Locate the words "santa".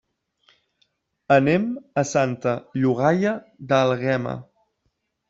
2.13-2.53